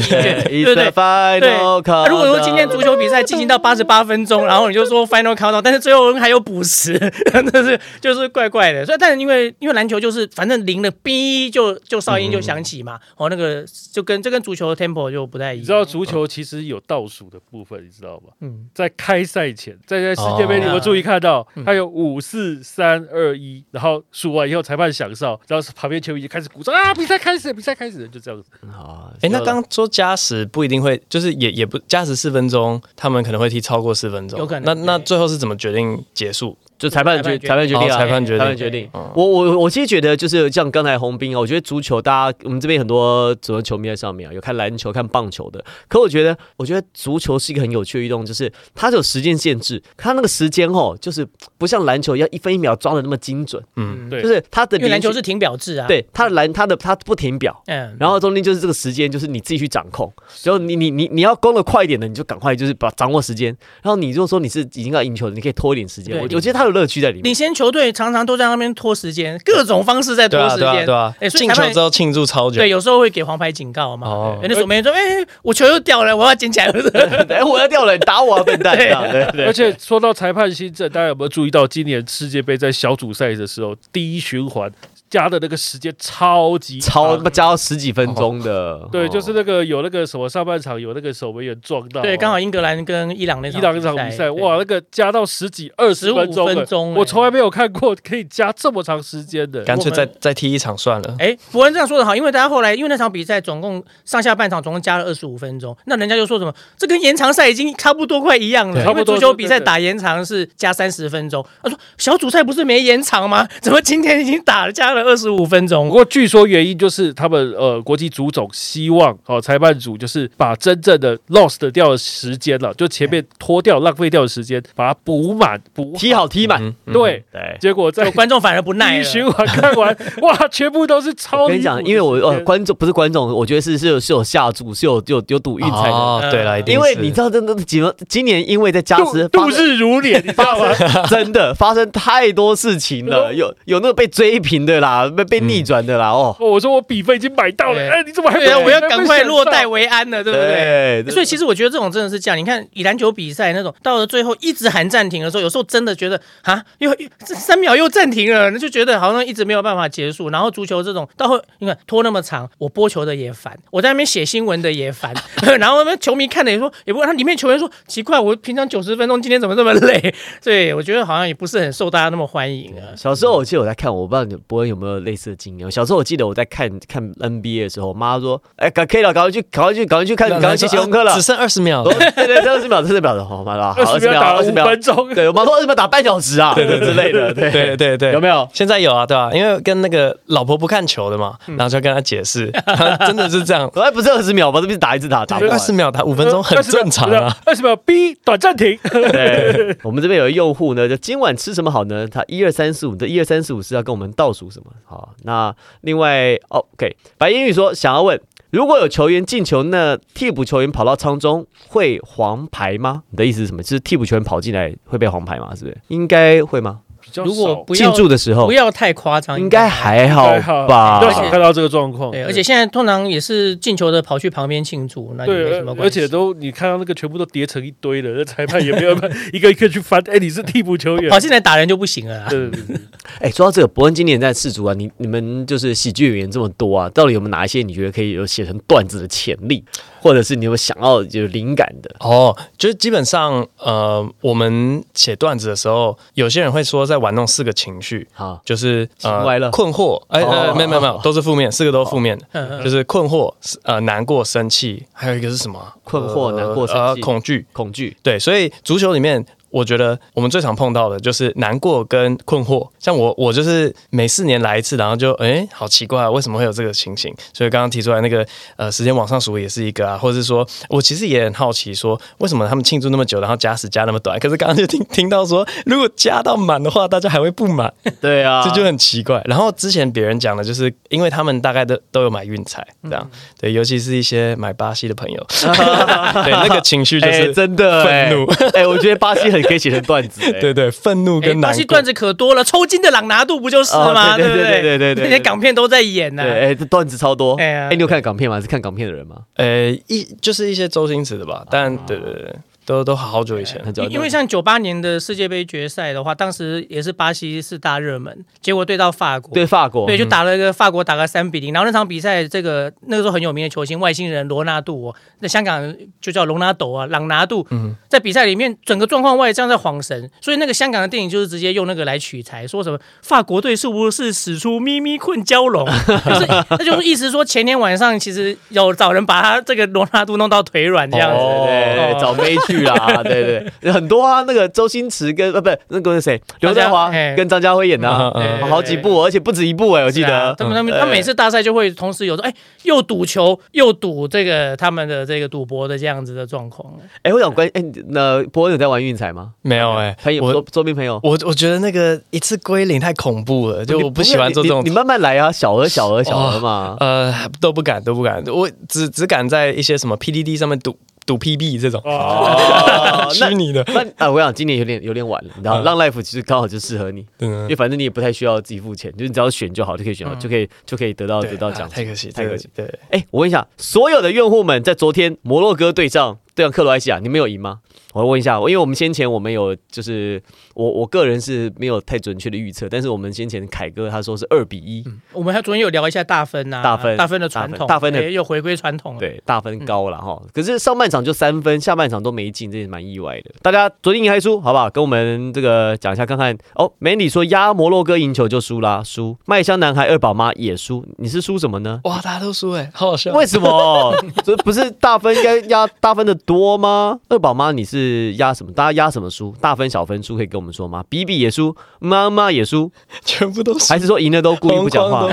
[0.50, 6.98] 音乐，对不对？final 对，啊 countdown 如果说今天足球比赛进行到八十八分钟，然后你就说 final countdown，但是最后还有补时，
[7.52, 8.84] 那是就是怪怪的。
[8.84, 15.62] 所以，但是因为因为篮球就是反正零了，哔就就哨音就响起嘛，哦，那个就跟这跟足球的 tempo 就不太一样。
[15.62, 18.32] 你知道足球其实有倒数的部分，你知道吗？
[18.40, 21.46] 嗯，在开赛前，在在世界杯，哦你有没有注意看到？
[21.64, 28.48] 它有五四三二一，然后数完以后，裁判响哨，然后旁边球迷就开始鼓掌啊，比赛开始，比赛开始，就这样子。
[28.70, 36.57] 好，哎，那刚刚说加时不一定会，就是也也不加时四分钟，他们可能会踢超过四分钟，有可能那那最后是怎么决定结束？
[36.81, 39.12] 就裁判决裁判决定裁判决定啊，哦裁判决定裁判决定哦。
[39.14, 45.62] 我我我其实觉得就是像刚才洪斌啊，我觉得足球大家我们这边很多足球球迷在上面啊，有看篮球、看棒球的。
[45.88, 51.27] 可我觉得，我觉得足球是一个很有趣的运动，就是它是有时间限制，它那个时间哦，就是
[51.59, 57.62] 不像篮球要一分一秒抓的那么精准，嗯，对就是它的篮球是停表制啊。，对它的篮它的它不停表。
[57.66, 60.11] 嗯，然后中间就是这个时间，就是你自己去掌控。
[60.45, 63.49] 然后你你你你要攻的快一点的，你就赶快就是把掌握时间。
[63.83, 66.14] 然后你如果说你是已经要赢球的，你可以拖一点时间。
[66.14, 67.35] 对我我觉得它有乐趣在里面领。
[67.35, 70.61] 先球队常常都在那边拖时间，各种方式在拖时间。
[70.61, 74.06] 对啊，对啊哎，进球之后庆祝超久对，，有时候会给黄牌警告嘛。
[74.09, 74.98] 哦哎那守门员说：“哎，
[75.42, 76.66] 我球又掉了，我要捡起来。
[77.28, 78.76] ”哎，我要掉了，你打我啊，笨蛋！
[78.78, 84.70] 对对对而且说到裁判新政，大家有没有注意到今年世界杯在小组赛的时候，第一循环
[85.11, 89.09] 加的那个时间超级超他妈加到十几分钟的， 对，哦。
[89.09, 99.64] 就是那个有那个什么上半场有那个守门员撞到，对，刚好英格兰跟伊朗那场伊朗那场比赛，哇，那个加到十几二十分钟15了分钟我从来没有看过可以加这么长时间的。
[99.64, 101.16] 干脆再再踢一场算了。
[101.18, 108.83] 哎，伯恩这样说的好，因为大家后来因为那场比赛总共上下半场总共加了二十五分钟，那人家就说什么这跟延长赛已经差不多快一样了，对。
[108.83, 111.44] 因为差不多足球比赛打延长是加三十分钟。
[111.64, 113.49] 他说小组赛不是没延长吗？
[113.61, 115.94] 怎么今天已经打了加了二十五分钟不？
[115.94, 126.60] 过据说原因就是他们呃国际足总希望哦裁判组就是把真正的 lost 掉的时间了，就前面拖掉浪费掉的时间，把它补满补踢好踢满，
[126.92, 127.56] 对，对。
[127.60, 129.04] 结果在观众反而不耐了。
[129.04, 135.92] 循环看完，哇，全部都是超跟你讲，因为我呃观众不是观众，我觉得是是有是有下注，是有有有赌运才能。
[135.92, 140.72] 哦，对了，一定因为你知道，真的几今年因为在加时度日如年，你知道吗？
[141.08, 151.03] 真的发生太多事情了， 有有那个被追平的啦，啦，被被逆转的啦，哦，哦，我说我比分已经买到了，哎，你怎么还没对啊，我要赶快落袋为安了，对不对？
[151.05, 152.37] 对所以其实我觉得这种真的是这样。
[152.38, 160.31] 你看以篮球比赛那种，到了最后一直喊暂停的时候，有时候真的觉得啊，又又这三秒又暂停了，那就觉得好像一直没有办法结束。
[160.31, 165.14] 然后足球这种到后你看拖那么长，我播球的也烦，我在那边写新闻的也烦，
[165.59, 170.14] 然后那边球迷看的也说，也不，他里面球员说奇怪，我平常九十分钟，今天怎么这么累？
[170.42, 172.96] 对我觉得好像也不是很受大家那么欢迎啊。
[172.96, 175.71] 小时候我记得我在看，我不知道你伯恩有没有类似的经验。
[175.71, 181.93] 小时候我记得我在看看 NBA 的时候，我妈说：“哎，赶可以了，赶快去，赶快去，赶快去看，赶快去写功课了。”只剩二十秒对
[182.27, 188.49] 对，二十秒，二十秒的，我妈说好，二十秒二十秒，分钟，对我妈说二十秒打半小时啊，对对之类的，对对对对，有没有？
[188.53, 192.51] 现在有啊，对吧、因为跟那个老婆不看球的嘛，然后就要跟他解释，
[193.07, 193.71] 真的是这样。
[193.75, 194.61] 本来不是二十秒吗？
[194.61, 198.79] 这不是打一次打打二十秒打五分钟很20秒正常啊。，二十秒 B 短暂停，
[199.12, 202.07] 对， 我们这边有一个用户呢，就今晚吃什么好呢？
[202.07, 204.69] 他一二三四五，这一二三四五是要跟我们倒数什么？
[204.85, 213.04] 好，那另外，OK，白英语说想要问，如果有球员进球，那替补球员跑到舱中会黄牌吗？
[213.11, 213.62] 你的意思是什么？
[213.62, 215.54] 就是替补球员跑进来会被黄牌吗？
[215.54, 215.78] 是不是？
[215.88, 216.80] 应该会吗？
[217.16, 220.27] 如果少庆不要祝的时候不要太夸张，应该还好
[220.66, 221.07] 吧比？
[221.07, 222.11] 较少看到这个状况。
[222.11, 226.01] 对，而且现在通常也是进球的跑去旁边庆祝，那也没对什么，关系。
[226.01, 230.01] 而且都你看到那个全部都叠成一堆的，那裁判也没有办法 一个一个去翻。
[230.07, 232.27] 哎，你是替补球员跑，进来打人就不行了啊。
[232.29, 232.77] 对对对对，
[233.20, 239.64] 哎、说到这个，伯恩今年在世足啊，你你们就是喜剧演员这么多啊，到底有没有哪一些你觉得可以有写成段子的潜力，
[240.01, 241.90] 或者是你有没有想要有灵感的？
[242.01, 250.20] 哦，就是基本上，呃，我们写段子的时候，有些人会说在玩弄四个情绪，好，就是呃困惑，哎、
[250.54, 252.18] 没有没有没有， 都是负面，四个都是负面。
[252.32, 253.32] 的，就是困惑、
[253.64, 255.58] 呃难过、生气，还有一个是什么？
[255.58, 255.74] 啊？
[255.82, 257.46] 困惑难过生呃气恐惧。
[257.52, 262.68] 恐惧，对，所以足球里面，我觉得我们最常碰到的就是难过跟困惑。
[262.78, 267.14] 像我，我就是每四年来一次，然后就哎，好奇怪、啊，为什么会有这个情形？
[267.32, 274.18] 所以刚刚提出来那个呃时间往上数也是一个啊，或者是说我其实也很好奇，说为什么他们庆祝那么久，然后加时加那么短？
[274.18, 279.20] 可是刚刚就听听到说，如果加到满的话，大家还会不满，对啊， 这就很奇怪。
[279.24, 285.26] 然后之前别人讲的就是，因为他们大概都都有买运彩，这样、对，尤其是一些买巴西的朋友，
[286.24, 291.85] 对那个情绪就哎、是真的哎愤怒哎、我觉得巴西很可以写成段子、 哎对对，愤怒哎跟难过巴西段。
[291.85, 294.14] 子可多了，抽筋的朗拿度不就是吗？
[294.14, 294.44] 哦对对不对？
[294.44, 296.22] 对对对对对那些港片都在演呢。
[296.22, 297.35] 对，哎、这段子超多。
[297.37, 298.40] 哎、你有看港片吗？
[298.40, 299.16] 是看港片的人吗？
[299.37, 302.35] 呃，一就是一些周星驰的吧，但对对对，
[302.70, 303.61] 都都好久以前。
[303.76, 317.46] 因因为像九八年的世界杯决赛的话，当时也是巴西是大热门，结果对到法国，对法国，对，就打了一个法国打个三比零，然后那场比赛，这个那个时候很有名的球星外星人罗纳度、哦，那香港人就叫隆纳斗啊，朗拿度，
[317.88, 325.66] 在比赛里面整个状况外这样在晃神，所以那个香港的电影就是直接用那个来取材，说什么法国队是不是使出咪咪困蛟龙，
[326.06, 331.96] 就是那就是意思说前天晚上其实有找人把他这个罗纳度弄到腿软这样子，对对对，哦。
[332.00, 340.35] 找妹去啦， 对对对，很多啊，那个周星驰跟呃不那个是谁，刘德华跟张家辉演的啊，嗯嗯好好几部哦，而且不止一部哎，我记得。
[340.38, 346.73] 他们他们嗯他每次大赛就会同时有说，哎，又赌球又赌这个他们的这个赌博的这样子的状况。
[347.03, 349.33] 哎，我想关，哎，那伯恩有在玩运彩吗？
[349.42, 354.62] 没有哎、朋友周我周边朋友，我我觉得那个一次归零太恐怖了，就我不喜欢做这种。
[354.64, 356.77] 你慢慢来啊，小额小额小额嘛。
[356.81, 360.77] 呃都不敢都不敢，我只只敢在一些什么 PDD 上面赌
[361.11, 361.81] 赌 PB 这种。
[361.85, 365.64] 哦， 那虚拟的，那啊，我想今年有点有点晚了，你知道，嗯。
[365.64, 372.49] 浪 life 其实刚好就适合你，因嗯为反正你也不太需要自己付钱，就是你只要选就好，就可以选好，就可以就可以得到得到奖太可惜，太可惜。
[372.55, 377.59] 对，哎，我问一下，所有的用户们在昨天摩洛哥对上对上克罗埃西亚，你们有赢吗？
[377.92, 380.22] 我问一下，因为我们先前我们有就是
[380.55, 389.00] 我我个人是没有太准确的预测，但是我们先前凯哥他说是二比一、我们还昨天有聊一下大分呐、大分大分的传统，大分大分的哎又回归传统了。
[389.00, 390.22] 对，大分高了哈。
[390.33, 393.33] 可是上半场就三分，下半场都没进，这也蛮意外的。
[393.42, 394.70] 大家昨天赢还输，好不好？
[394.70, 396.37] 跟我们这个讲一下看看。
[396.55, 399.16] 哦，Mandy 说压摩洛哥赢球就输啦，输。
[399.26, 401.81] 麦香男孩二宝妈也输，你是输什么呢？
[401.83, 403.12] 哇，大家都输哎，好好笑。
[403.14, 403.96] 为什么？
[404.22, 407.01] 这不是大分应该压大分的多吗？
[407.09, 408.53] 二宝妈你是压什么？
[408.53, 409.35] 大家压什么输？
[409.40, 412.71] 大分小分输可以跟我们说吗比比也输，妈妈也输，
[413.05, 415.12] 全部都输，还是说赢的都故意不讲话。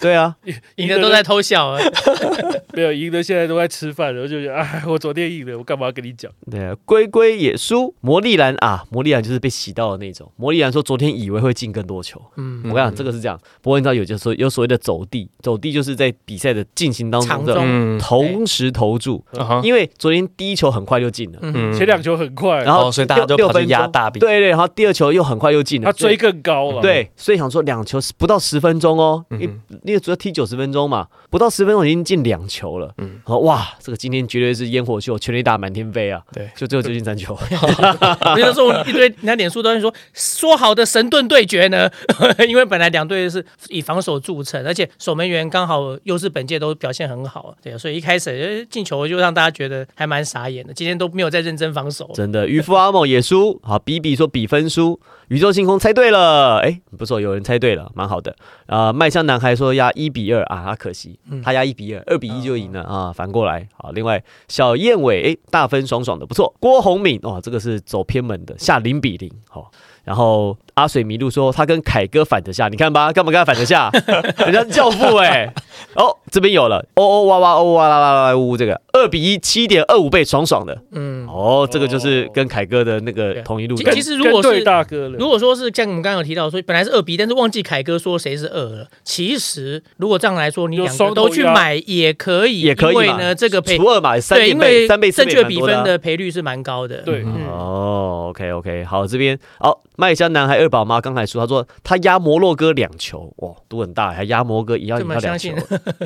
[0.00, 0.34] 对啊，
[0.74, 1.78] 赢的都在偷笑啊！
[2.74, 6.28] 没有赢的，现在都在吃饭然后就觉得，哎，我昨天赢了，我干嘛要跟你讲？
[6.50, 10.28] 对啊，龟龟也输，魔力兰啊，魔力兰就是被洗到的那种。
[10.34, 13.38] 魔力兰说昨天以为会进更多球，嗯我跟你讲这个是这样。
[13.62, 17.54] 不过你知道有就说有所谓的走地，走地就是在比赛的进行当中的
[18.00, 19.24] 同时投注，
[19.62, 24.20] 因为昨天第第一球很快就进了，嗯前两球很快，然后哦所以大家就跑压大饼。
[24.20, 32.94] 对对，然后第二球又很快又进了，他追更高了。，对，所以想说两球不到十分钟哦，嗯因因为主要踢九十分钟嘛，不到十分钟已经进两球了。
[32.98, 33.06] 嗯。
[33.06, 36.22] 嗯，好哇，这个今天绝对是烟火秀，全力打满天飞啊！
[36.32, 36.48] 对。
[36.54, 37.36] 就最后就进三球。
[38.34, 41.90] 我就说一堆人家脸书都在说说好的神盾对决呢，
[42.48, 52.10] 因为本来两队是以防守著称，而且守门员刚好又是本届都表现很好，对，所以一开始呃进球就让大家觉得还蛮傻眼了，今天都没有在认真防守。
[52.12, 53.58] 真的，渔夫阿某也输。
[53.62, 58.36] 好，比比说比分输，宇宙星空猜对了，哎，不错，有人猜对了，蛮好的。
[58.66, 63.66] 啊、麦香男孩说压一比二啊，他可惜，他压一比二，二比一就赢了啊，反过来。
[63.78, 66.54] 好，另外小燕尾，哎，大分爽爽的，不错。
[66.60, 69.70] 郭宏敏，哇，这个是走偏门的，下零比零，好。
[70.04, 73.90] 然后阿水迷路说他跟凯哥反着下，你看吧，干嘛跟他反着下？
[74.44, 75.50] 人家是教父哎、
[75.94, 78.78] 哦，这边有了，哦哦哇哇哦哇啦啦啦呜，这个。
[78.92, 80.76] 二比一，七点二五倍，爽爽的。
[80.92, 88.86] 嗯，哦，这个就是跟凯哥的那个同一路其实如果是大哥了，如果说是像我们刚刚有提到说，本来是二比，但是忘记凯哥说谁是二了。
[89.02, 93.02] 其实如果这样来说，你有两个都去买也可以，也可以嘛。
[93.02, 96.98] 因为呢，这个赔除二买，三对，因为三倍正确比分的赔率是蛮高的。
[96.98, 97.22] 对。
[97.24, 97.46] 嗯。
[97.50, 105.54] 哦，OK OK，好，这边好，麦香男孩二宝妈刚才说，他说他压摩洛哥两球，哇，赌很大，还压摩洛哥也要这赢他两球，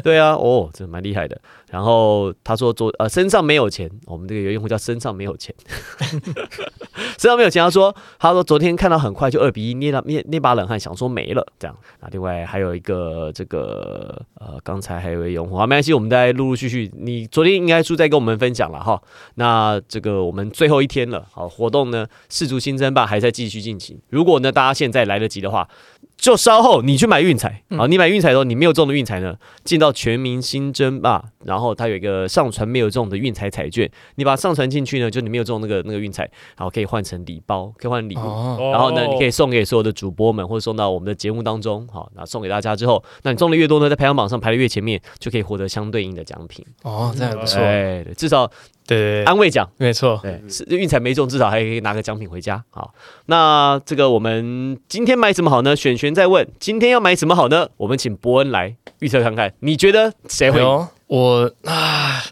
[0.04, 1.40] 对啊，哦，这蛮厉害的。
[1.70, 5.54] 然后他说昨呃身上没有钱，我们这个有用户叫身上没有钱，
[7.16, 7.62] 身上没有钱。
[7.64, 11.74] 他说他说昨天看到很快就二比一，捏了捏捏把冷汗，想说没了这样。
[12.00, 19.00] 啊，另外还有一个这个呃，刚才还有一位用户，啊，没关系，我们再陆陆续续，你昨天应该是在跟我们分享了哈。
[19.36, 23.98] 那这个我们最后一天了，好，活动呢四足新争霸还在继续进行。
[24.08, 25.68] 如果呢大家现在来得及的话，
[26.16, 29.34] 就稍后你去买运彩，好，你买运彩的时候，你没有中的运彩呢，
[29.64, 36.24] 进到全民新争霸，然后它有一个上传没有中的运彩彩券，你把它上传进去呢，就你没有中那个那个运彩，
[36.56, 38.70] 然后可以换成礼包，可以换礼物。
[38.70, 46.64] 然后呢，你可以送给所有的主播们，或者送到我们的节目当中，好，那送给大家之后，那你中的越多呢，在排行榜上排的越前面，就可以获得相对应的奖品。
[46.82, 48.50] 哦，这样不错，对，对至少
[48.96, 49.68] 对安慰奖。
[49.76, 52.62] 没错，对，是运彩没中，至少还可以拿个奖品回家。
[52.70, 52.92] 好，
[53.26, 55.76] 那这个我们今天买什么好呢？
[55.76, 57.68] 选璇在问，今天要买什么好呢？
[57.76, 60.60] 我们请伯恩来预测看看，你觉得谁会
[61.06, 62.22] 我啊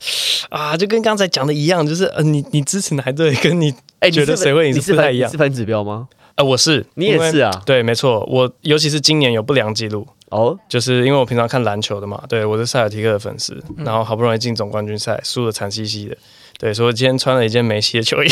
[0.50, 6.08] 啊，就跟刚才讲的一样，就是呃，你你支持哪一队，跟你哎觉得谁会赢你是不太一样你是反指标吗？
[6.36, 7.62] 呃，我是你也是啊，啊？
[7.66, 16.16] 对，没错，我尤其是今年有不良记录，哦，就是因为我平常看篮球的嘛，对我是塞尔提克的粉丝，然后好不容易进总冠军赛，输的惨兮兮的，
[16.58, 18.28] 对，所以我今天穿了一件梅西的球衣，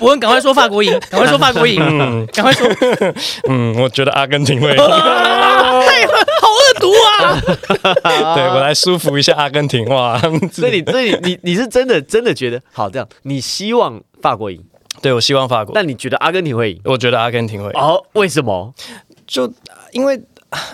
[0.00, 1.80] 我们赶快说法国赢，赶快说法国赢，
[2.32, 2.68] 赶快说，
[3.50, 6.06] 嗯，我觉得阿根廷会赢，太
[6.40, 7.40] 好恶毒啊！
[8.36, 10.16] 对我来舒服一下阿根廷，哇，
[10.52, 13.08] 所以你所以你你你是真的真的觉得好这样？
[13.22, 14.62] 你希望法国赢，
[15.02, 16.80] 对我希望法国，但你觉得阿根廷会赢？
[16.84, 18.72] 我觉得阿根廷会赢，哦，为什么？
[19.26, 19.52] 就
[19.90, 20.20] 因为。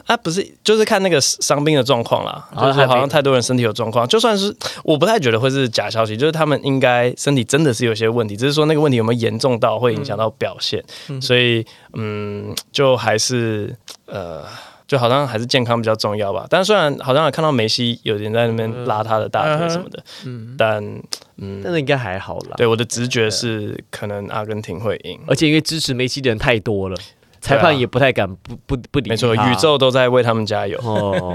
[0.06, 4.54] 啊，不是，就是看那个伤兵的状况啦，啊就是好像太多人身体有状况，就算是
[4.84, 10.84] 我不太觉得会是假消息，就是他们应该身体真的是有些问题，只是说那个问题有没有严重到会影响到表现，
[11.20, 11.64] 所以
[11.94, 13.76] 嗯，就还是
[14.06, 14.44] 呃。
[14.90, 20.84] 就好像还是健康比较重要吧，但虽然好像有看到梅西有人在那边拉他的大腿什么的，嗯但
[21.36, 22.56] 嗯，但是应该还好啦。
[22.56, 26.96] 对我的直觉是可能阿根廷会赢，而且因为支持梅西的人太多了，
[27.40, 29.08] 裁判也不太敢不不不理。
[29.08, 30.78] 没错，宇宙都在为他们加油。
[30.82, 31.12] 哦。